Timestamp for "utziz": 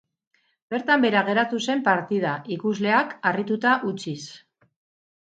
3.95-4.21